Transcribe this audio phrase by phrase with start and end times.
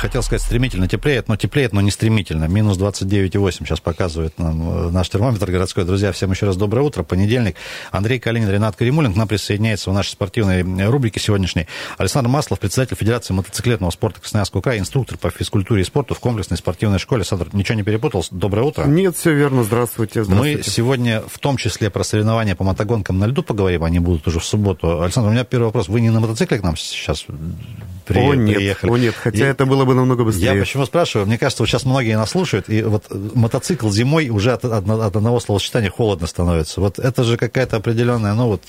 [0.00, 2.44] Хотел сказать, стремительно теплеет, но теплеет, но не стремительно.
[2.46, 5.84] Минус 29,8 сейчас показывает нам э, наш термометр городской.
[5.84, 7.02] Друзья, всем еще раз доброе утро.
[7.02, 7.56] Понедельник.
[7.92, 11.66] Андрей Калинин, Ренат Каримулин к нам присоединяется в нашей спортивной рубрике сегодняшней.
[11.98, 16.56] Александр Маслов, председатель Федерации мотоциклетного спорта Красноярского края, инструктор по физкультуре и спорту в комплексной
[16.56, 17.20] спортивной школе.
[17.20, 18.24] Александр, ничего не перепутал?
[18.30, 18.84] Доброе утро.
[18.84, 19.62] Нет, все верно.
[19.62, 20.24] Здравствуйте.
[20.24, 20.56] здравствуйте.
[20.58, 23.84] Мы сегодня в том числе про соревнования по мотогонкам на льду поговорим.
[23.84, 25.02] Они будут уже в субботу.
[25.02, 25.88] Александр, у меня первый вопрос.
[25.88, 27.26] Вы не на мотоцикле к нам сейчас
[28.06, 28.90] при, о, нет, приехали?
[28.90, 30.54] О, нет, хотя Я- это было бы намного быстрее.
[30.54, 31.26] Я почему спрашиваю?
[31.26, 33.04] Мне кажется, вот сейчас многие нас слушают, и вот
[33.34, 36.80] мотоцикл зимой уже от, от- от одного словосочетания холодно становится.
[36.80, 38.62] Вот это же какая-то определенная, ну вот,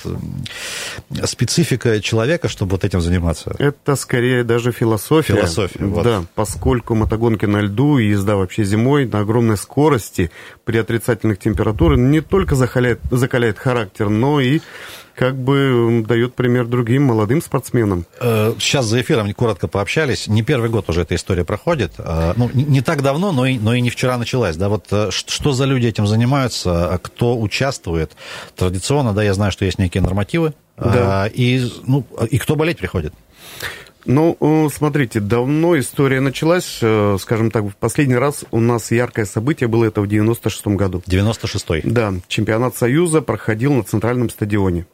[1.26, 3.56] специфика человека, чтобы вот этим заниматься.
[3.60, 5.36] Это скорее даже философия.
[5.36, 6.04] Философия, вот.
[6.04, 10.32] Да, поскольку мотогонки на льду и езда вообще зимой на огромной скорости
[10.66, 14.60] при отрицательных температурах не только закаляет, закаляет характер, но и
[15.16, 18.06] как бы дает пример другим молодым спортсменам.
[18.20, 20.28] Э, Сейчас за эфиром коротко пообщались.
[20.28, 21.94] Не первый год уже эта история проходит.
[21.98, 24.56] Э, Ну, не- так давно, но и, но и не вчера началась.
[24.56, 28.12] Да, вот э, что за люди этим занимаются, кто участвует?
[28.56, 30.54] Традиционно, да, я знаю, что есть некие нормативы.
[30.78, 31.28] Да.
[31.28, 33.14] И, ну, и кто болеть приходит?
[34.06, 34.36] Ну,
[34.74, 36.66] смотрите, давно история началась,
[37.22, 41.04] скажем так, в последний раз у нас яркое событие было это в 96 году.
[41.08, 41.82] 96-й.
[41.84, 44.88] Да, чемпионат Союза проходил на центральном стадионе.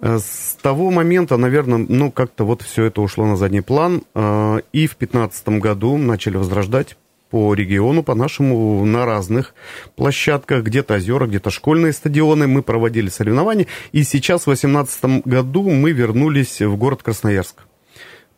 [0.00, 4.02] Э, С того момента, наверное, ну, как-то вот все это ушло на задний план.
[4.14, 6.96] э, И в 2015 году начали возрождать
[7.30, 9.54] по региону, по нашему, на разных
[9.96, 12.46] площадках, где-то озера, где-то школьные стадионы.
[12.46, 13.66] Мы проводили соревнования.
[13.92, 17.64] И сейчас, в 2018 году, мы вернулись в город Красноярск.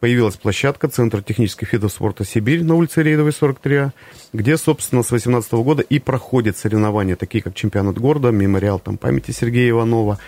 [0.00, 3.91] Появилась площадка Центр технических видов спорта «Сибирь» на улице Рейдовой, 43А,
[4.33, 9.32] где, собственно, с 2018 года и проходят соревнования, такие как чемпионат города, мемориал там, памяти
[9.32, 10.19] Сергея Иванова.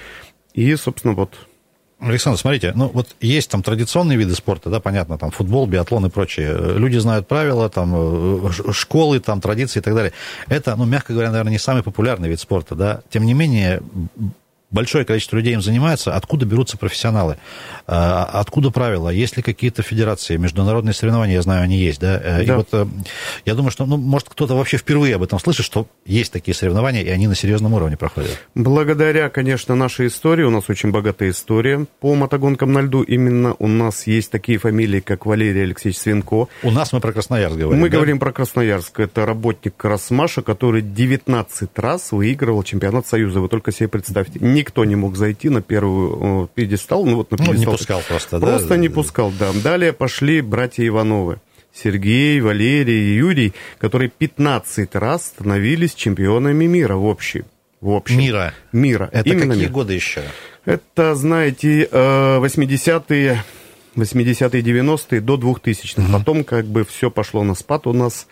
[0.55, 1.35] И, собственно, вот
[2.09, 6.11] Александр, смотрите, ну вот есть там традиционные виды спорта, да, понятно, там футбол, биатлон и
[6.11, 6.57] прочее.
[6.77, 10.13] Люди знают правила, там э, школы, там традиции и так далее.
[10.49, 13.03] Это, ну, мягко говоря, наверное, не самый популярный вид спорта, да.
[13.11, 13.83] Тем не менее,
[14.73, 16.15] большое количество людей им занимается.
[16.15, 17.37] Откуда берутся профессионалы?
[17.87, 19.09] А, Откуда правила?
[19.09, 20.37] Есть ли какие-то федерации?
[20.37, 22.21] Международные соревнования, я знаю, они есть, да.
[22.23, 22.57] Э, И Да.
[22.57, 22.87] вот э,
[23.45, 27.03] я думаю, что, ну, может, кто-то вообще впервые об этом слышит, что есть такие соревнования,
[27.03, 28.39] и они на серьезном уровне проходят.
[28.55, 33.03] Благодаря, конечно, нашей истории, у нас очень богатая история по мотогонкам на льду.
[33.03, 36.49] Именно у нас есть такие фамилии, как Валерий Алексеевич Свинко.
[36.63, 37.81] У нас мы про Красноярск говорим.
[37.81, 37.97] Мы да?
[37.97, 39.01] говорим про Красноярск.
[39.01, 43.41] Это работник Красмаша, который 19 раз выигрывал чемпионат Союза.
[43.41, 44.39] Вы только себе представьте.
[44.63, 47.05] Никто не мог зайти на первую пьедестал.
[47.05, 47.73] Ну, вот на Ну, не пьедестал.
[47.77, 48.47] пускал просто, да?
[48.47, 49.51] Просто не пускал, да.
[49.65, 51.41] Далее пошли братья Ивановы.
[51.75, 57.45] Сергей, Валерий и Юрий, которые 15 раз становились чемпионами мира в общем.
[57.81, 58.19] В общем.
[58.19, 58.55] Мира.
[58.73, 59.09] Мира.
[59.13, 59.73] Это Именно какие мир.
[59.73, 60.23] годы еще?
[60.65, 63.43] Это, знаете, э, 80-е,
[63.97, 66.03] 80-е, 90-е до 2000-х.
[66.13, 68.29] Потом как бы все пошло на спад у нас.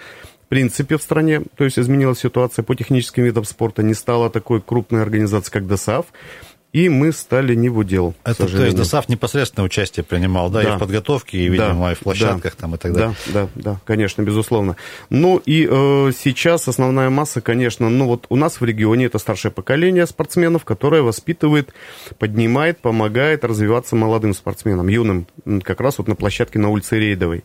[0.51, 5.01] Принципе, в стране, то есть изменилась ситуация по техническим видам спорта, не стало такой крупной
[5.03, 6.07] организации, как ДОСАВ,
[6.73, 8.77] и мы стали не в удел, Это, то есть сожалению.
[8.79, 10.77] ДОСАВ непосредственное участие принимал, да, и Да.
[10.77, 13.15] в подготовке, и, видимо, Да, и в площадках там и так далее.
[13.27, 14.77] Да, да, да, конечно, безусловно.
[15.09, 19.51] Ну и э, сейчас основная масса, конечно, ну вот у нас в регионе это старшее
[19.53, 21.73] поколение спортсменов, которое воспитывает,
[22.19, 25.27] поднимает, помогает развиваться молодым спортсменам, юным,
[25.63, 27.45] как раз вот на площадке на улице Рейдовой.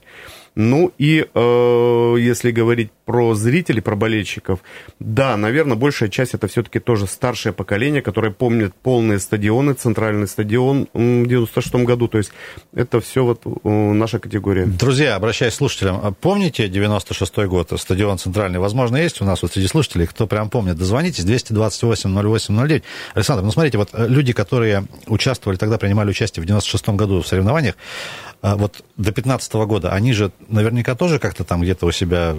[0.54, 4.60] Ну и э, если говорить про зрителей, про болельщиков,
[5.00, 10.88] да, наверное, большая часть это все-таки тоже старшее поколение, которое помнит полные стадионы, центральный стадион
[10.94, 12.08] в 96 году.
[12.08, 12.32] То есть
[12.74, 14.66] это все вот э, наша категория.
[14.66, 18.60] Друзья, обращаясь к слушателям, а помните 96-й год, стадион Центральный?
[18.60, 20.76] Возможно, есть у нас вот среди слушателей, кто прям помнит.
[20.76, 22.84] Дозвонитесь, 228-08-09.
[23.14, 27.28] Александр, ну смотрите, вот э, люди, которые участвовали тогда, принимали участие в 96-м году в
[27.28, 27.76] соревнованиях,
[28.42, 32.36] а вот до 15 года, они же наверняка тоже как-то там где-то у себя,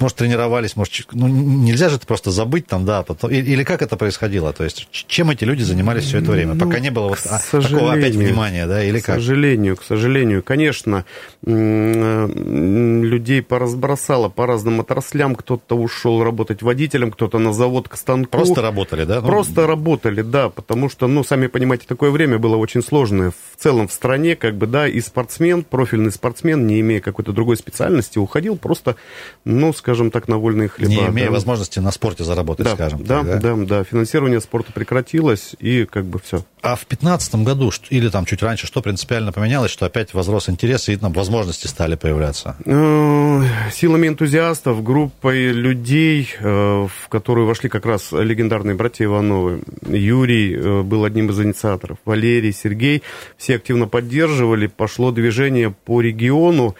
[0.00, 3.82] может, тренировались, может, ну, нельзя же это просто забыть там, да, потом, и- или как
[3.82, 7.18] это происходило, то есть чем эти люди занимались все это время, пока не было вот
[7.20, 9.14] к а, такого опять внимания, да, или К как?
[9.16, 11.04] сожалению, к сожалению, конечно,
[11.46, 15.34] м, людей поразбросало по разным отраслям.
[15.34, 18.30] Кто-то ушел работать водителем, кто-то на завод к станку.
[18.30, 19.20] Просто работали, да?
[19.20, 23.60] Ну, Просто работали, да, потому что, ну, сами понимаете, такое время было очень сложное в
[23.62, 28.18] целом в стране, как бы, да, и спортсмен, профильный спортсмен, не имея какой-то другой специальности,
[28.18, 28.96] уходил просто,
[29.46, 30.90] ну, скажем так, на вольные хлеба.
[30.90, 31.32] Не имея да.
[31.32, 33.40] возможности на спорте заработать, да, скажем да, так.
[33.40, 33.84] Да, да, да.
[33.84, 36.44] Финансирование спорта прекратилось, и как бы все.
[36.62, 40.88] А в 2015 году, или там чуть раньше, что принципиально поменялось, что опять возрос интерес
[40.88, 42.56] и там возможности стали появляться?
[42.64, 49.62] Э, Силами энтузиастов, группой людей, э, в которую вошли как раз легендарные братья Ивановы.
[49.86, 53.04] Юрий э, был одним из инициаторов, Валерий, Сергей.
[53.38, 56.74] Все активно поддерживали, пошло движение по региону,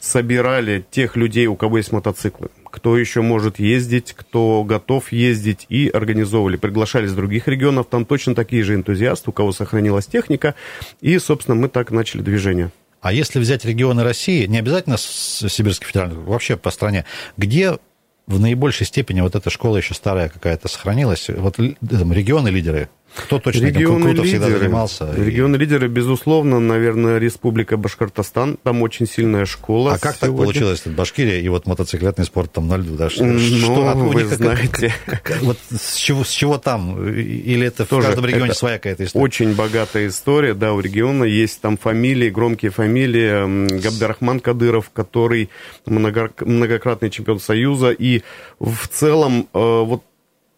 [0.00, 5.88] собирали тех людей, у кого есть мотоциклы кто еще может ездить, кто готов ездить, и
[5.88, 6.56] организовывали.
[6.56, 10.54] Приглашали с других регионов, там точно такие же энтузиасты, у кого сохранилась техника,
[11.00, 12.70] и, собственно, мы так начали движение.
[13.00, 17.06] А если взять регионы России, не обязательно с Сибирской федеральной, вообще по стране,
[17.36, 17.78] где
[18.26, 23.66] в наибольшей степени вот эта школа еще старая какая-то сохранилась, вот там, регионы-лидеры, кто точно
[23.66, 24.60] Регионы этим круто всегда лидеры.
[24.64, 25.12] занимался?
[25.16, 28.56] Регионы лидеры, безусловно, наверное, Республика Башкортостан.
[28.62, 29.94] Там очень сильная школа.
[29.94, 30.44] А как так сегодня.
[30.44, 32.94] получилось, это Башкирия и вот мотоциклетный спорт там на льду?
[32.96, 33.10] Да?
[33.10, 34.94] Что, Ну, что, вы них знаете.
[35.06, 37.08] как- как- вот с чего, с чего там?
[37.08, 39.24] Или это Тоже в каждом регионе это своя какая-то история?
[39.24, 43.80] Очень богатая история, да, у региона есть там фамилии, громкие фамилии.
[43.80, 45.50] Габдарахман Кадыров, который
[45.86, 47.90] много- многократный чемпион Союза.
[47.90, 48.22] И
[48.58, 50.02] в целом э, вот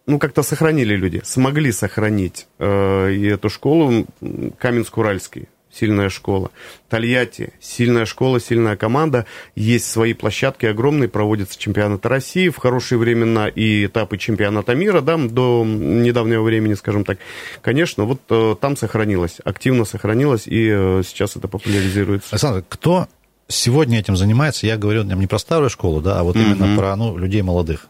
[0.05, 5.47] ну, как-то сохранили люди, смогли сохранить э, и эту школу Каменск-Уральский.
[5.71, 6.51] Сильная школа.
[6.87, 9.25] Тольятти, сильная школа, сильная команда.
[9.55, 15.17] Есть свои площадки огромные, проводятся чемпионаты России в хорошие времена и этапы чемпионата мира, да,
[15.17, 17.17] до недавнего времени, скажем так.
[17.63, 22.27] Конечно, вот э, там сохранилось, активно сохранилось, и э, сейчас это популяризируется.
[22.33, 23.07] Александр, кто
[23.47, 24.67] сегодня этим занимается?
[24.67, 27.87] Я говорю не про старую школу, да, а вот именно про ну, людей молодых.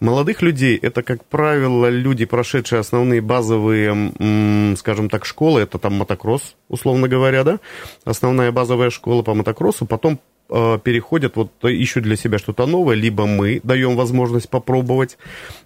[0.00, 5.60] Молодых людей это, как правило, люди, прошедшие основные базовые, скажем так, школы.
[5.60, 7.60] Это там мотокросс, условно говоря, да?
[8.04, 9.86] Основная базовая школа по мотокроссу.
[9.86, 10.20] Потом
[10.50, 15.18] э, переходят, вот ищут для себя что-то новое, либо мы даем возможность попробовать.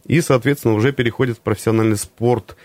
[0.07, 2.57] И, соответственно, уже переходят в профессиональный спорт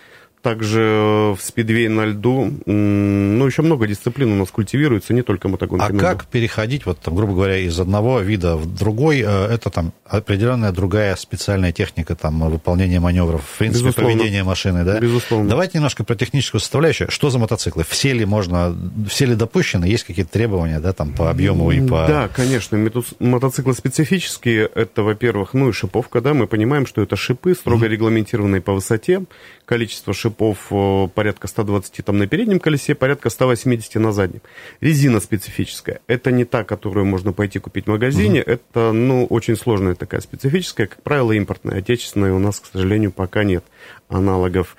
[0.41, 2.51] также э, в спидвей на льду.
[2.65, 5.99] Ну, еще много дисциплин у нас культивируется, не только мотогонки А на льду.
[5.99, 9.21] как переходить, вот, там, грубо говоря, из одного вида в другой?
[9.25, 14.13] Э, Это там определенная другая специальная техника, там, выполнения маневров, в принципе, Безусловно.
[14.13, 14.99] поведение машины, да?
[14.99, 15.49] Безусловно.
[15.49, 17.09] Давайте немножко про техническую составляющую.
[17.11, 17.83] Что за мотоциклы?
[17.89, 18.75] Все ли можно,
[19.09, 19.85] все ли допущены?
[19.85, 22.05] Есть какие-то требования, да, там, по объему и по...
[22.07, 22.77] Да, конечно,
[23.19, 24.69] мотоциклы специфические.
[24.75, 29.23] Это, во-первых, ну и шиповка, да, мы понимаем, что это шипы, строго регламентированные по высоте.
[29.65, 34.41] Количество шипов э, порядка 120 там на переднем колесе, порядка 180 на заднем.
[34.81, 36.01] Резина специфическая.
[36.07, 38.39] Это не та, которую можно пойти купить в магазине.
[38.39, 40.88] Это, ну, очень сложная такая специфическая.
[40.88, 41.79] Как правило, импортная.
[41.79, 43.63] Отечественная у нас, к сожалению, пока нет
[44.09, 44.75] аналогов.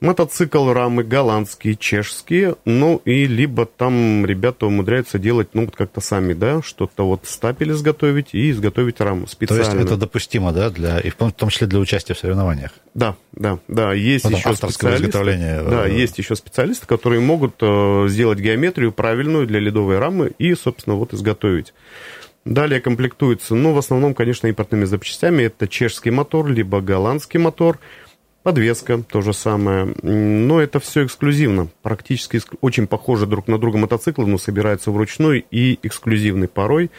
[0.00, 6.32] Мотоцикл, рамы голландские, чешские, ну и либо там ребята умудряются делать, ну вот как-то сами,
[6.32, 9.62] да, что-то вот стапель изготовить и изготовить раму То специально.
[9.62, 12.70] есть это допустимо, да, для, и в том числе для участия в соревнованиях?
[12.94, 15.04] Да, да, да, есть там еще специалисты.
[15.04, 20.32] изготовления, Да, э, есть еще специалисты, которые могут э, сделать геометрию правильную для ледовой рамы
[20.38, 21.74] и, собственно, вот изготовить.
[22.46, 25.42] Далее комплектуется, ну, в основном, конечно, импортными запчастями.
[25.42, 27.78] Это чешский мотор, либо голландский мотор.
[28.42, 29.94] Подвеска, то же самое.
[30.02, 31.68] Но это все эксклюзивно.
[31.82, 36.90] Практически очень похожи друг на друга мотоциклы, но собираются вручную и эксклюзивны порой.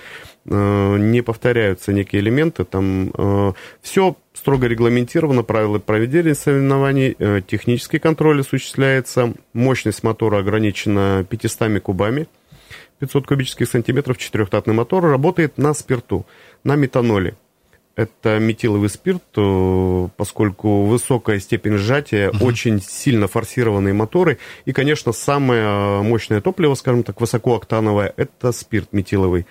[0.46, 2.64] Э, Не повторяются некие элементы.
[2.64, 11.80] Там все строго регламентировано, правила проведения соревнований, э, технический контроль осуществляется, мощность мотора ограничена 500
[11.80, 12.28] кубами.
[13.00, 16.26] 500 кубических сантиметров, четырехтатный мотор, работает на спирту,
[16.64, 17.36] на метаноле.
[17.96, 24.38] Это метиловый спирт, э, поскольку высокая степень сжатия, очень сильно форсированные моторы.
[24.66, 29.46] И, конечно, самое мощное топливо, скажем так, высокооктановое, это спирт метиловый.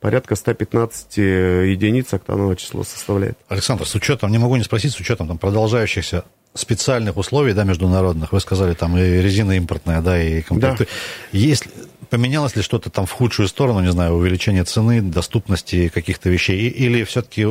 [0.00, 3.38] Порядка 115 единиц октанового числа составляет.
[3.48, 8.32] Александр, с учетом, не могу не спросить, с учетом там, продолжающихся специальных условий, да, международных,
[8.32, 10.86] вы сказали, там и резина импортная, да, и комплекты.
[11.32, 11.64] Есть,
[12.12, 17.04] поменялось ли что-то там в худшую сторону, не знаю, увеличение цены, доступности каких-то вещей, или
[17.04, 17.46] все-таки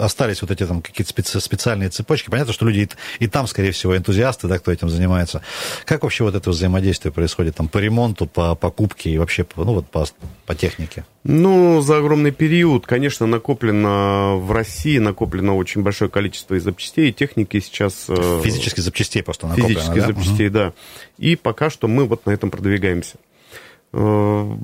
[0.00, 2.30] остались вот эти там какие-то специ- специальные цепочки?
[2.30, 5.42] Понятно, что люди и, и там, скорее всего, энтузиасты, да, кто этим занимается.
[5.86, 9.88] Как вообще вот это взаимодействие происходит там по ремонту, по покупке и вообще, ну вот
[9.88, 10.06] по,
[10.46, 11.04] по технике?
[11.24, 17.12] Ну, за огромный период, конечно, накоплено в России, накоплено очень большое количество и запчастей, и
[17.12, 18.04] техники сейчас...
[18.06, 20.06] э, Физически запчастей просто накоплено, Физических да?
[20.06, 20.72] запчастей, да.
[21.18, 23.16] И пока что мы вот на этом продвигаемся.
[23.92, 24.56] Э,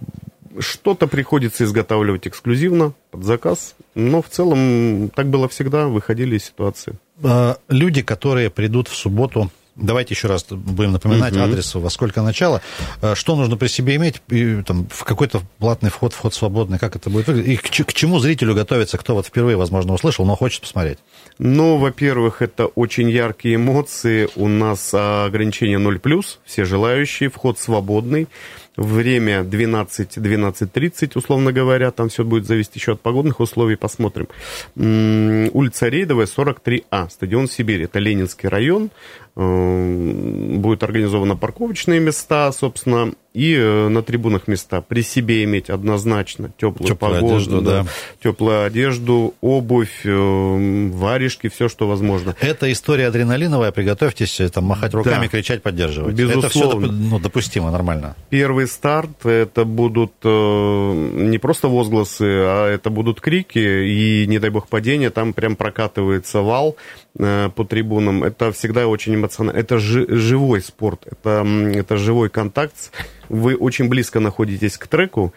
[0.59, 6.95] Что-то приходится изготавливать эксклюзивно, под заказ, но в целом так было всегда, выходили из ситуации.
[7.23, 11.43] А, люди, которые придут в субботу Давайте еще раз будем напоминать угу.
[11.43, 12.63] адрес, во сколько начало.
[13.03, 14.23] Э, что нужно при себе иметь?
[14.29, 17.53] И, там, в какой-то платный вход, вход свободный, как это будет выглядеть?
[17.53, 20.99] И к, к чему зрителю готовиться, кто вот впервые, возможно, услышал, но хочет посмотреть?
[21.39, 24.31] Ну, во-первых, это очень яркие эмоции.
[24.35, 28.29] У нас ограничение 0+, все желающие, вход свободный.
[28.77, 34.29] Время 12-12.30, условно говоря, там все будет зависеть еще от погодных условий, посмотрим.
[34.77, 38.91] Улица Рейдовая, 43А, стадион Сибирь, это Ленинский район.
[39.39, 40.13] Э,
[40.57, 44.81] будет организовано парковочные места, собственно, и э, на трибунах места.
[44.81, 47.89] При себе иметь однозначно теплую, теплую погоду, одежду, да, да.
[48.23, 52.35] теплую одежду, обувь, э, варежки, все, что возможно.
[52.41, 55.29] Это история адреналиновая, приготовьтесь там махать руками, да.
[55.29, 56.15] кричать, поддерживать.
[56.15, 56.87] Безусловно.
[56.87, 58.17] Это все ну, допустимо, нормально.
[58.31, 64.67] Первый старт, это будут не просто возгласы, а это будут крики, и, не дай бог,
[64.69, 66.77] падение, там прям прокатывается вал
[67.17, 68.25] по трибунам.
[68.25, 69.59] Это всегда очень эмоционально.
[69.59, 72.93] Это жи- живой спорт, это, это живой контакт.
[73.29, 75.33] Вы очень близко находитесь к треку,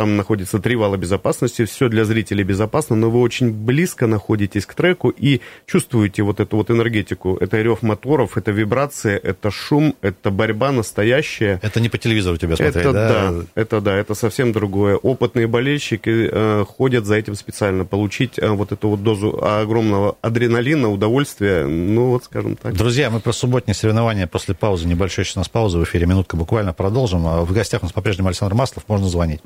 [0.00, 4.72] там находится три вала безопасности, все для зрителей безопасно, но вы очень близко находитесь к
[4.72, 7.36] треку и чувствуете вот эту вот энергетику.
[7.36, 11.60] Это рев моторов, это вибрация, это шум, это борьба настоящая.
[11.62, 13.30] Это не по телевизору тебя смотреть, это, да?
[13.30, 14.96] Да, это да, это совсем другое.
[14.96, 20.88] Опытные болельщики э, ходят за этим специально, получить э, вот эту вот дозу огромного адреналина,
[20.90, 22.72] удовольствия, ну вот скажем так.
[22.72, 26.38] Друзья, мы про субботние соревнования после паузы, небольшой еще у нас пауза в эфире, минутка
[26.38, 27.26] буквально продолжим.
[27.26, 29.42] А в гостях у нас по-прежнему Александр Маслов, можно звонить.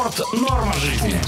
[0.00, 1.20] Спорт– норма жизни.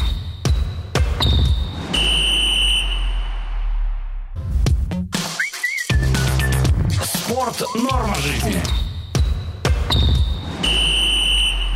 [7.04, 8.81] Спорт– норма жизни.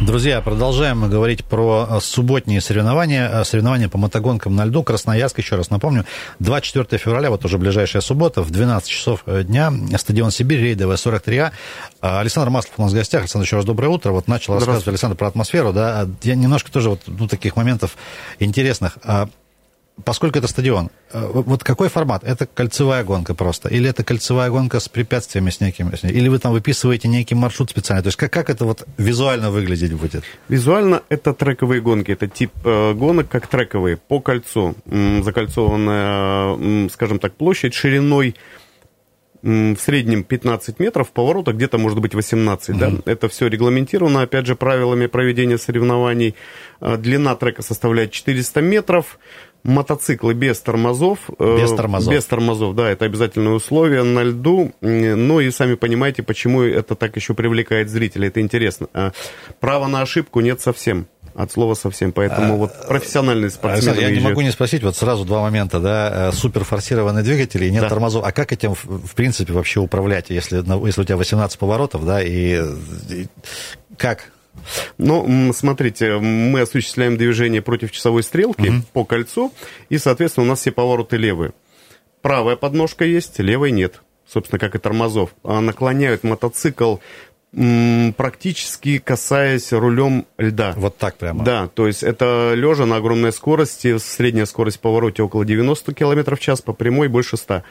[0.06, 4.84] Друзья, продолжаем мы говорить про э, субботние соревнования, э, соревнования по мотогонкам на льду.
[4.84, 6.04] Красноярск, еще раз напомню,
[6.38, 11.50] 24 февраля, вот уже ближайшая суббота, в 12 часов э, дня, стадион Сибирь, рейдовая 43А.
[12.02, 13.22] Александр Маслов у нас в гостях.
[13.22, 14.12] Александр, еще раз доброе утро.
[14.12, 16.06] Вот начал рассказывать Александр про атмосферу, да.
[16.22, 17.96] Я немножко тоже вот ну, таких моментов
[18.38, 18.98] интересных.
[20.04, 22.22] Поскольку это стадион, э, вот какой формат?
[22.22, 23.70] Это кольцевая гонка просто?
[23.70, 25.90] Или это кольцевая гонка с препятствиями с некими?
[26.02, 28.02] Или вы там выписываете некий маршрут специальный?
[28.02, 30.22] То есть как, как это вот визуально выглядеть будет?
[30.48, 32.12] Визуально это трековые гонки.
[32.12, 34.74] Это тип э, гонок, как трековые, по кольцу.
[34.84, 38.34] М, закольцованная, м, скажем так, площадь шириной
[39.46, 42.70] в среднем 15 метров, поворота где-то может быть 18.
[42.70, 43.02] Mm-hmm.
[43.04, 43.12] Да?
[43.12, 46.34] Это все регламентировано, опять же, правилами проведения соревнований.
[46.80, 49.18] Э, длина трека составляет 400 метров
[49.66, 51.18] мотоциклы без тормозов.
[51.38, 52.12] Э, без тормозов.
[52.12, 54.72] Без тормозов, да, это обязательное условие на льду.
[54.80, 58.88] Ну и сами понимаете, почему это так еще привлекает зрителей, это интересно.
[58.94, 59.12] А
[59.60, 62.12] права на ошибку нет совсем от слова совсем.
[62.12, 65.80] Поэтому а, вот профессиональные спортсмены Александр, Я не могу не спросить, вот сразу два момента,
[65.80, 67.88] да, э, суперфорсированные двигатели и нет да.
[67.90, 68.24] тормозов.
[68.24, 72.62] А как этим, в принципе, вообще управлять, если, если у тебя 18 поворотов, да, и,
[73.10, 73.26] и
[73.98, 74.30] как?
[74.98, 78.82] Ну, смотрите, мы осуществляем движение против часовой стрелки угу.
[78.92, 79.52] по кольцу,
[79.88, 81.52] и, соответственно, у нас все повороты левые.
[82.22, 84.02] Правая подножка есть, левой нет.
[84.26, 85.30] Собственно, как и тормозов.
[85.44, 86.96] А наклоняют мотоцикл
[88.16, 90.74] практически касаясь рулем льда.
[90.76, 91.42] Вот так прямо?
[91.42, 96.36] Да, то есть это лежа на огромной скорости, средняя скорость в повороте около 90 км
[96.36, 97.62] в час, по прямой больше 100.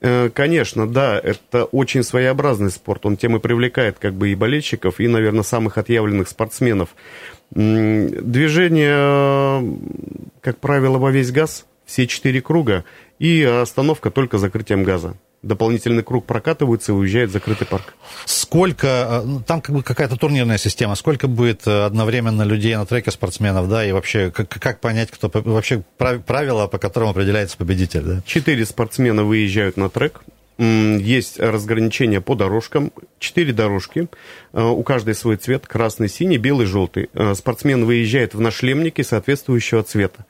[0.00, 3.06] Э, конечно, да, это очень своеобразный спорт.
[3.06, 6.90] Он тем и привлекает как бы и болельщиков, и, наверное, самых отъявленных спортсменов.
[7.50, 8.18] Движение,
[10.40, 12.84] как правило, во весь газ, все четыре круга,
[13.18, 17.94] и остановка только закрытием газа дополнительный круг прокатывается и уезжает в закрытый парк.
[18.24, 22.86] Сколько, э, ну, там как бы какая-то турнирная система, сколько будет э, одновременно людей на
[22.86, 28.02] треке спортсменов, да, и вообще как, как понять, кто вообще правила, по которым определяется победитель,
[28.02, 28.22] да?
[28.26, 30.22] Четыре спортсмена выезжают на трек,
[30.58, 34.08] есть разграничение по дорожкам, четыре дорожки,
[34.52, 37.10] э, у каждой свой цвет, красный, синий, белый, желтый.
[37.34, 40.24] Спортсмен выезжает в нашлемнике соответствующего цвета.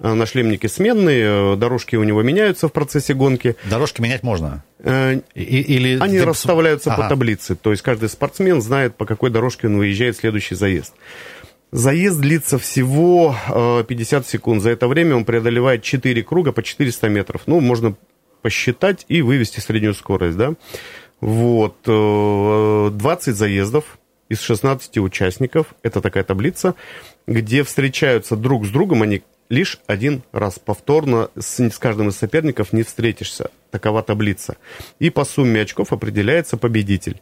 [0.00, 3.56] Э, нашлемники сменные, э, дорожки у него меняются в процессе гонки.
[3.70, 4.64] Дорожки менять можно?
[4.80, 6.24] Э, или Они ты...
[6.24, 7.02] расставляются ага.
[7.02, 10.94] по таблице, то есть каждый спортсмен знает, по какой дорожке он выезжает в следующий заезд.
[11.70, 14.62] Заезд длится всего 50 секунд.
[14.62, 17.42] За это время он преодолевает 4 круга по 400 метров.
[17.46, 17.96] Ну, можно
[18.42, 20.54] посчитать и вывести среднюю скорость, да.
[21.20, 21.74] Вот.
[21.84, 23.98] 20 заездов
[24.28, 25.74] из 16 участников.
[25.82, 26.76] Это такая таблица,
[27.26, 30.58] где встречаются друг с другом они лишь один раз.
[30.58, 33.50] Повторно с, с каждым из соперников не встретишься.
[33.70, 34.56] Такова таблица.
[34.98, 37.20] И по сумме очков определяется победитель.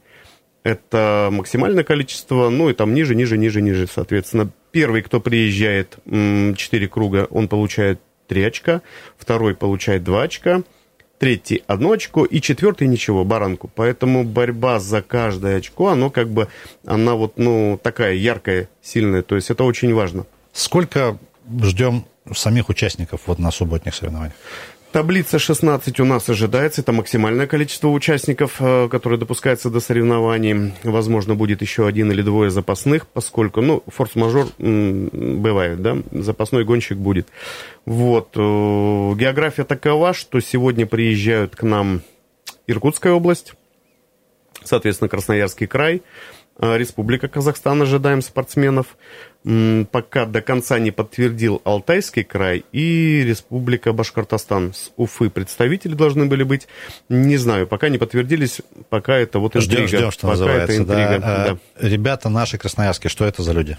[0.65, 3.89] Это максимальное количество, ну и там ниже, ниже, ниже, ниже.
[3.93, 8.83] Соответственно, первый, кто приезжает 4 круга, он получает 3 очка,
[9.19, 10.63] второй получает 2 очка,
[11.23, 13.71] третий одно очко и четвертый ничего, баранку.
[13.73, 16.49] Поэтому борьба за каждое очко, оно как бы,
[16.85, 19.23] она вот, ну, такая яркая, сильная.
[19.23, 20.27] То есть это очень важно.
[20.53, 21.17] Сколько
[21.63, 24.35] ждем самих участников вот на субботних соревнованиях?
[24.93, 26.83] Таблица 16 у нас ожидается.
[26.83, 30.75] Это максимальное количество участников, э, которые допускаются до соревнований.
[30.83, 37.29] Возможно, будет еще один или двое запасных, поскольку, ну, форс-мажор бывает, да, запасной гонщик будет.
[37.87, 38.37] Вот.
[38.37, 42.03] Э, география такова, что сегодня приезжают к нам
[42.67, 43.55] Иркутская область,
[44.63, 46.03] соответственно, Красноярский край,
[46.59, 48.97] Республика Казахстан, ожидаем спортсменов
[49.91, 54.73] пока до конца не подтвердил Алтайский край и Республика Башкортостан.
[54.73, 56.69] С Уфы представители должны были быть.
[57.09, 59.87] Не знаю, пока не подтвердились, пока это вот интрига.
[59.89, 60.73] Ждем, ждем что пока называется.
[60.73, 61.19] Это интрига.
[61.19, 61.59] Да.
[61.81, 61.89] Да.
[61.89, 63.77] Ребята наши красноярские, что это за люди?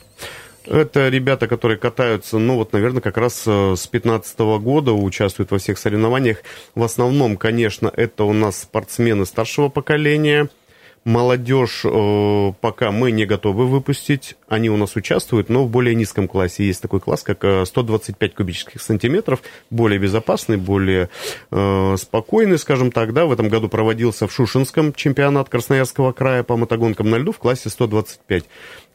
[0.65, 5.58] Это ребята, которые катаются, ну вот, наверное, как раз э, с 15 года, участвуют во
[5.58, 6.38] всех соревнованиях.
[6.74, 10.50] В основном, конечно, это у нас спортсмены старшего поколения–
[11.05, 14.38] Молодежь э, пока мы не готовы выпустить.
[14.48, 16.65] Они у нас участвуют, но в более низком классе.
[16.65, 19.41] Есть такой класс, как 125 э, кубических сантиметров.
[19.69, 21.10] Более безопасный, более
[21.51, 23.12] э, спокойный, скажем так.
[23.12, 27.38] Да, в этом году проводился в Шушинском чемпионат Красноярского края по мотогонкам на льду в
[27.38, 28.45] классе 125.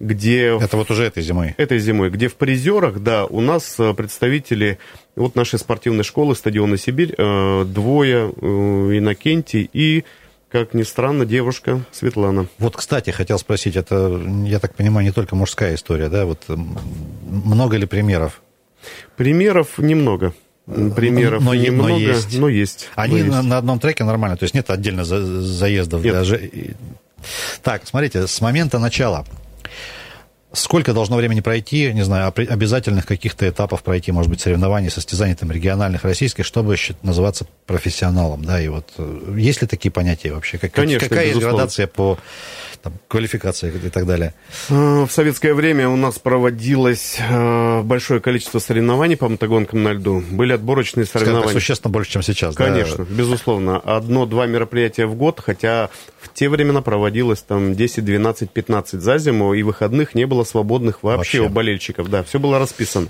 [0.00, 1.54] Где Это вот уже этой зимой?
[1.58, 2.08] Этой зимой.
[2.08, 4.78] Где в призерах, да, у нас э, представители
[5.14, 8.46] вот нашей спортивной школы, стадиона Сибирь, э, двое, э,
[8.96, 10.04] Иннокентий и
[10.50, 12.46] как ни странно, девушка Светлана.
[12.58, 16.24] Вот, кстати, хотел спросить, это, я так понимаю, не только мужская история, да?
[16.24, 18.40] Вот много ли примеров?
[19.16, 20.34] Примеров немного.
[20.66, 22.38] Примеров но, немного, но есть.
[22.38, 23.48] Но есть Они но на, есть.
[23.48, 26.12] на одном треке нормально, то есть нет отдельно за, заездов нет.
[26.12, 26.50] даже.
[27.62, 29.24] Так, смотрите, с момента начала
[30.58, 35.50] Сколько должно времени пройти, не знаю, обязательных каких-то этапов пройти, может быть, соревнований, состязаний там
[35.50, 40.58] региональных, российских, чтобы называться профессионалом, да, и вот э, есть ли такие понятия вообще?
[40.58, 42.18] Как, Конечно, Какая есть градация по
[42.82, 44.34] там, квалификации и так далее?
[44.68, 50.22] Э, в советское время у нас проводилось э, большое количество соревнований по мотогонкам на льду.
[50.30, 51.42] Были отборочные соревнования.
[51.42, 52.54] Скажем, существенно больше, чем сейчас.
[52.54, 53.14] Конечно, да?
[53.14, 53.78] безусловно.
[53.78, 59.54] Одно-два мероприятия в год, хотя в те времена проводилось там 10, 12, 15 за зиму,
[59.54, 61.50] и выходных не было свободных вообще, вообще.
[61.50, 62.10] у болельщиков.
[62.10, 63.08] Да, все было расписано.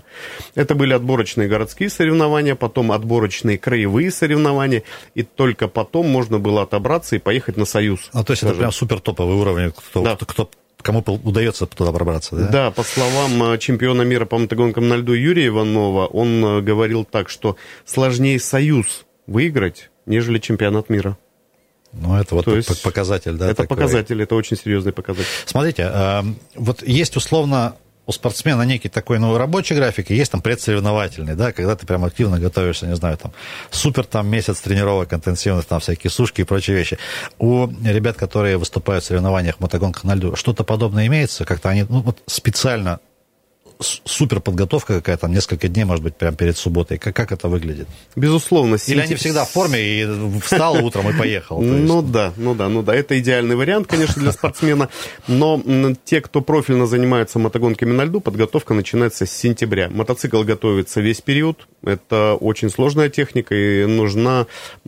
[0.54, 4.82] Это были отборочные городские соревнования, потом отборочные краевые соревнования,
[5.14, 8.10] и только потом можно было отобраться и поехать на Союз.
[8.12, 8.56] А то есть скажем.
[8.56, 10.16] это прям супер топовый уровень, кто, да.
[10.16, 10.50] кто, кто
[10.82, 12.48] кому удается туда пробраться, да?
[12.48, 17.04] Да, по словам э, чемпиона мира по мотогонкам на льду Юрия Иванова, он э, говорил
[17.04, 21.16] так, что сложнее союз выиграть, нежели чемпионат мира.
[21.92, 23.46] Ну, это вот То есть показатель, да?
[23.46, 23.76] Это такой.
[23.76, 25.28] показатель, это очень серьезный показатель.
[25.46, 26.22] Смотрите, э,
[26.54, 27.76] вот есть условно
[28.08, 32.06] у спортсмена некий такой, ну, рабочий график, и есть там предсоревновательный, да, когда ты прям
[32.06, 33.32] активно готовишься, не знаю, там,
[33.70, 36.98] супер там месяц тренировок интенсивных, там, всякие сушки и прочие вещи.
[37.38, 41.44] У ребят, которые выступают в соревнованиях в мотогонках на льду, что-то подобное имеется?
[41.44, 42.98] Как-то они, ну, вот специально
[43.80, 46.98] супер подготовка какая-то, там несколько дней, может быть, прямо перед субботой.
[46.98, 47.88] Как, как это выглядит?
[48.16, 48.76] Безусловно.
[48.86, 51.60] Или они всегда в форме и встал утром и поехал?
[51.60, 52.94] Ну да, ну да, ну да.
[52.94, 54.88] Это идеальный вариант, конечно, для спортсмена.
[55.26, 55.62] Но
[56.04, 59.88] те, кто профильно занимается мотогонками на льду, подготовка начинается с сентября.
[59.90, 61.68] Мотоцикл готовится весь период.
[61.82, 64.46] Это очень сложная техника и нужна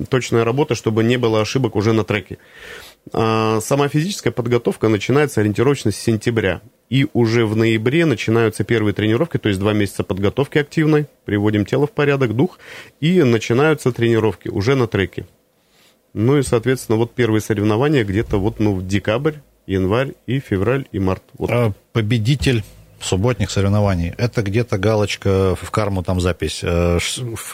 [0.09, 2.38] точная работа, чтобы не было ошибок уже на треке.
[3.12, 6.61] А, сама физическая подготовка начинается ориентировочно с сентября.
[6.90, 11.87] И уже в ноябре начинаются первые тренировки, то есть два месяца подготовки активной, приводим тело
[11.87, 12.59] в порядок, дух,
[13.00, 15.26] и начинаются тренировки уже на треке.
[16.12, 20.98] Ну и, соответственно, вот первые соревнования где-то вот ну, в декабрь, январь и февраль и
[20.98, 21.22] март.
[21.38, 21.50] Вот.
[21.50, 22.64] А победитель
[23.05, 24.15] субботних соревнований.
[24.19, 26.61] Это где-то галочка в карму, там запись.
[26.63, 26.99] Э,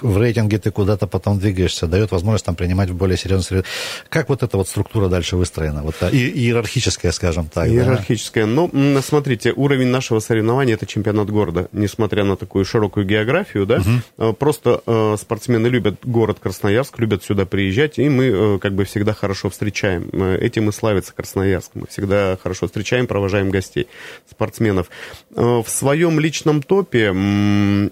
[0.03, 3.71] в рейтинге ты куда-то потом двигаешься, дает возможность там принимать в более серьезные соревнования.
[4.09, 5.83] Как вот эта вот структура дальше выстроена?
[5.83, 7.69] Вот, и, иерархическая, скажем так.
[7.69, 8.47] Иерархическая.
[8.47, 8.69] Да?
[8.73, 11.69] Ну, смотрите, уровень нашего соревнования это чемпионат города.
[11.73, 13.83] Несмотря на такую широкую географию, да,
[14.17, 14.35] угу.
[14.35, 19.13] просто э, спортсмены любят город Красноярск, любят сюда приезжать, и мы э, как бы всегда
[19.13, 20.09] хорошо встречаем.
[20.37, 21.71] Этим и славится Красноярск.
[21.75, 23.89] Мы всегда хорошо встречаем, провожаем гостей,
[24.31, 24.89] спортсменов.
[25.37, 27.09] Э, в своем личном топе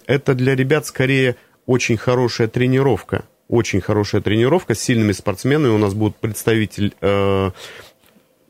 [0.07, 3.25] это для ребят скорее очень хорошая тренировка.
[3.49, 5.71] Очень хорошая тренировка с сильными спортсменами.
[5.71, 6.95] У нас будет представитель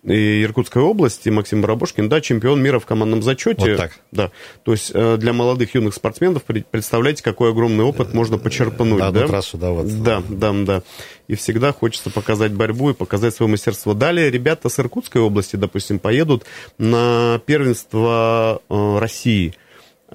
[0.04, 3.70] э, Иркутской области Максим Барабошкин, да, чемпион мира в командном зачете.
[3.70, 3.92] Вот так.
[4.12, 4.30] Да.
[4.62, 9.00] То есть э, для молодых юных спортсменов представляете, какой огромный опыт можно почерпнуть.
[9.00, 9.26] Одну да?
[9.26, 10.02] трассу, да, вот.
[10.02, 10.82] Да, да, да.
[11.28, 13.94] И всегда хочется показать борьбу и показать свое мастерство.
[13.94, 16.44] Далее ребята с Иркутской области, допустим, поедут
[16.78, 19.54] на первенство э, России–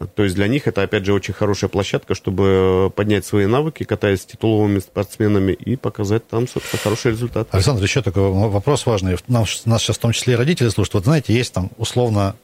[0.08, 4.22] То есть для них это, опять же, очень хорошая площадка, чтобы поднять свои навыки, катаясь
[4.22, 7.48] с титуловыми спортсменами и показать там, собственно, хороший результат.
[7.52, 9.18] Александр, еще такой вопрос важный.
[9.28, 10.96] Нам, нас сейчас в том числе и родители слушают.
[10.96, 12.36] Вот знаете, есть там условно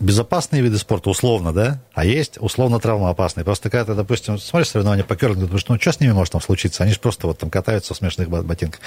[0.00, 3.44] безопасные виды спорта, условно, да, а есть условно травмоопасные.
[3.44, 6.40] Просто когда ты, допустим, смотришь соревнования по керлингу, думаешь, ну что с ними может там
[6.40, 6.82] случиться?
[6.82, 8.80] Они же просто вот там катаются в смешных ботинках.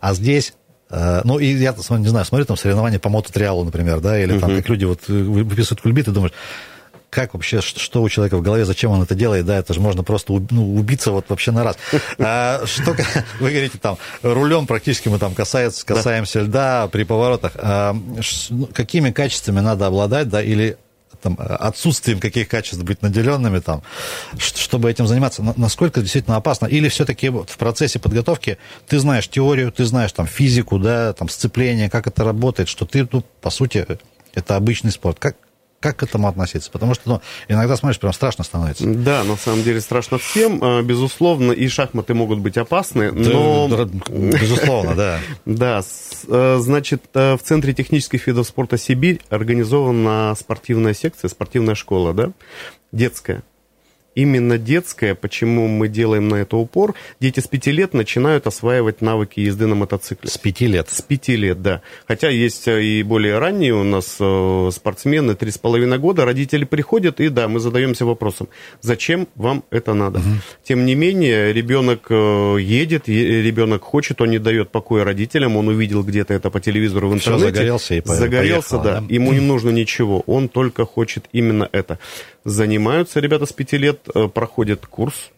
[0.00, 0.54] А здесь
[0.92, 4.50] Э, ну, и я, не знаю, смотрю там соревнования по мототриалу, например, да, или там,
[4.50, 4.56] uh-huh.
[4.58, 6.34] как люди вот э, выписывают кульбит, и думаешь,
[7.12, 10.02] как вообще, что у человека в голове, зачем он это делает, да, это же можно
[10.02, 11.76] просто ну, убиться вот вообще на раз.
[12.18, 12.96] А, что
[13.38, 16.44] вы говорите там, рулем практически мы там касается, касаемся да.
[16.46, 17.52] льда при поворотах.
[17.56, 17.94] А,
[18.48, 20.78] ну, какими качествами надо обладать, да, или
[21.20, 23.82] там, отсутствием каких качеств быть наделенными, там,
[24.38, 26.64] чтобы этим заниматься, насколько действительно опасно?
[26.64, 28.56] Или все-таки вот в процессе подготовки
[28.88, 33.06] ты знаешь теорию, ты знаешь там, физику, да, там, сцепление, как это работает, что ты,
[33.12, 33.86] ну, по сути,
[34.34, 35.18] это обычный спорт.
[35.18, 35.36] Как,
[35.82, 36.70] как к этому относиться?
[36.70, 38.86] Потому что ну, иногда смотришь, прям страшно становится.
[38.86, 40.60] Да, на самом деле страшно всем.
[40.62, 43.68] А, безусловно, и шахматы могут быть опасны, но...
[44.08, 45.18] Безусловно, да.
[45.44, 45.82] Да,
[46.28, 52.30] э, значит, э, в Центре технических видов спорта «Сибирь» организована спортивная секция, спортивная школа, да,
[52.92, 53.42] детская
[54.14, 59.40] именно детская, почему мы делаем на это упор, дети с пяти лет начинают осваивать навыки
[59.40, 60.28] езды на мотоцикле.
[60.28, 60.88] С пяти лет?
[60.90, 61.82] С пяти лет, да.
[62.06, 66.64] Хотя есть э, и более ранние у нас э, спортсмены, три с половиной года, родители
[66.64, 68.48] приходят, и да, мы задаемся вопросом,
[68.80, 70.18] зачем вам это надо?
[70.18, 70.28] Угу.
[70.64, 76.02] Тем не менее, ребенок э, едет, ребенок хочет, он не дает покоя родителям, он увидел
[76.02, 77.46] где-то это по телевизору в интернете.
[77.46, 79.00] Все, загорелся и Загорелся, поехал, да.
[79.00, 79.06] да.
[79.08, 81.98] Ему не нужно ничего, он только хочет именно это
[82.44, 85.30] занимаются ребята с пяти лет, э, проходят курс,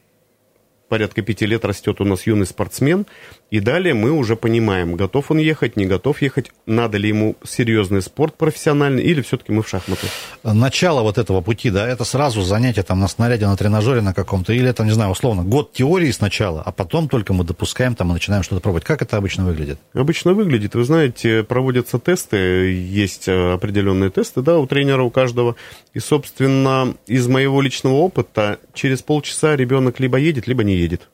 [0.88, 3.06] порядка пяти лет растет у нас юный спортсмен,
[3.54, 8.02] и далее мы уже понимаем, готов он ехать, не готов ехать, надо ли ему серьезный
[8.02, 10.08] спорт профессиональный, или все-таки мы в шахматы.
[10.42, 14.52] Начало вот этого пути, да, это сразу занятие там на снаряде, на тренажере на каком-то,
[14.52, 18.14] или это, не знаю, условно, год теории сначала, а потом только мы допускаем там и
[18.14, 18.82] начинаем что-то пробовать.
[18.82, 19.78] Как это обычно выглядит?
[19.92, 22.36] Обычно выглядит, вы знаете, проводятся тесты,
[22.72, 25.54] есть э, определенные тесты, да, у тренера, у каждого,
[25.92, 31.08] и, собственно, из моего личного опыта, через полчаса ребенок либо едет, либо не едет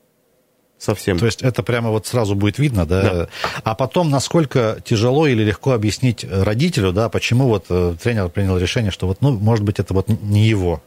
[0.80, 1.18] совсем.
[1.18, 3.02] То есть это прямо вот сразу будет видно, да?
[3.02, 3.28] да.
[3.62, 8.90] А потом, насколько тяжело или легко объяснить родителю, да, почему вот э, тренер принял решение,
[8.90, 10.82] что вот, ну, может быть, это вот не его.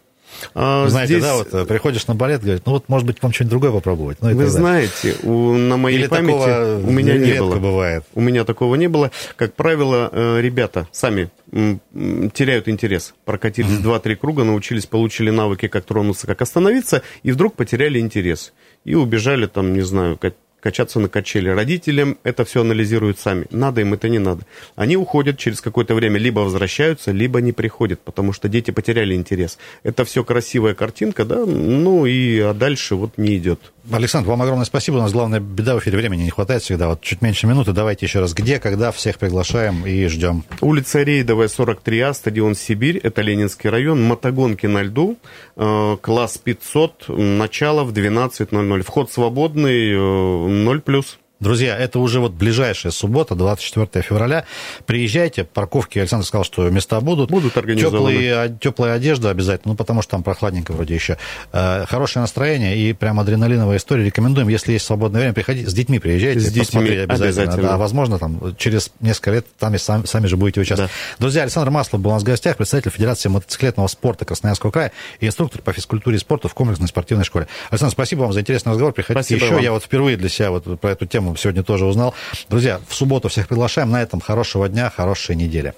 [0.56, 1.24] А, Знаете, здесь...
[1.24, 4.18] да, вот э, приходишь на балет, говорит, ну вот, может быть, вам что-нибудь другое попробовать.
[4.22, 7.56] Ну, Вы знаете, у, на моей Или памяти у меня не было.
[7.56, 8.04] бывает.
[8.14, 9.12] У меня такого не было.
[9.36, 13.14] Как правило, э, ребята сами теряют интерес.
[13.26, 18.54] Прокатились два-три круга, научились, получили навыки, как тронуться, как остановиться, и вдруг потеряли интерес
[18.86, 20.20] и убежали там, не знаю,
[20.60, 21.50] качаться на качели.
[21.50, 23.46] Родителям это все анализируют сами.
[23.52, 24.46] Надо им это не надо.
[24.76, 29.60] Они уходят через какое-то время, либо возвращаются, либо не приходят, потому что дети потеряли интерес.
[29.84, 33.73] Это все красивая картинка, да, ну и а дальше вот не идет.
[33.92, 34.96] Александр, вам огромное спасибо.
[34.96, 36.88] У нас главная беда в эфире времени не хватает всегда.
[36.88, 37.74] Вот чуть меньше минуты.
[37.74, 38.34] Давайте еще раз.
[38.34, 40.46] Где, когда всех приглашаем и ждем.
[40.62, 42.98] Улица Рейдовая, 43А, стадион Сибирь.
[42.98, 44.02] Это Ленинский район.
[44.04, 45.18] Мотогонки на льду.
[45.58, 47.10] Э, класс 500.
[47.10, 48.82] Начало в 12.00.
[48.84, 49.94] Вход свободный.
[49.96, 51.20] 0 э, плюс.
[51.44, 54.46] Друзья, это уже вот ближайшая суббота, 24 февраля.
[54.86, 57.30] Приезжайте, парковки, Александр сказал, что места будут.
[57.30, 58.14] Будут организованы.
[58.14, 61.18] Теплые, теплая одежда обязательно, ну, потому что там прохладненько вроде еще.
[61.52, 64.06] Э, хорошее настроение и прям адреналиновая история.
[64.06, 67.14] Рекомендуем, если есть свободное время, приходите, с детьми приезжайте, с детьми обязательно.
[67.14, 67.68] обязательно.
[67.68, 70.92] Да, возможно, там, через несколько лет там и сами, сами же будете участвовать.
[70.92, 71.16] Да.
[71.20, 75.28] Друзья, Александр Маслов был у нас в гостях, представитель Федерации мотоциклетного спорта Красноярского края и
[75.28, 77.50] инструктор по физкультуре и спорту в комплексной спортивной школе.
[77.70, 78.94] Александр, спасибо вам за интересный разговор.
[78.94, 79.56] Приходите спасибо еще.
[79.56, 79.64] Вам.
[79.64, 82.14] Я вот впервые для себя вот про эту тему сегодня тоже узнал.
[82.50, 83.92] Друзья, в субботу всех приглашаем.
[83.92, 85.74] На этом хорошего дня, хорошей недели.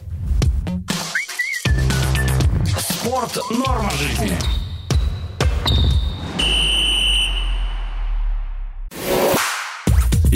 [2.66, 4.38] Спорт– норма жизни.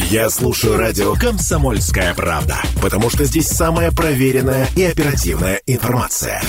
[0.09, 6.41] Я слушаю радио «Комсомольская правда», потому что здесь самая проверенная и оперативная информация.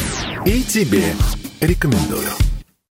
[0.46, 1.14] И тебе
[1.60, 2.28] рекомендую.